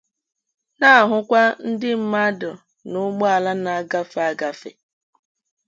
[0.79, 2.49] na-ahụkwa ndị mmadụ
[2.89, 4.69] na ụgbọala na-agafe agafè.